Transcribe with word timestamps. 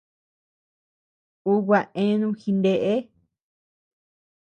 Uu 1.51 1.59
gua 1.67 1.79
eanu 2.03 2.27
jineʼe. 2.41 2.95